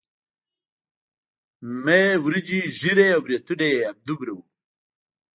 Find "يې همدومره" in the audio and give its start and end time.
3.73-4.31